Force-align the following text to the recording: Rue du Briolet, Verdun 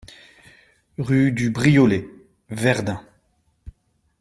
Rue 0.97 1.31
du 1.31 1.51
Briolet, 1.51 2.09
Verdun 2.49 3.01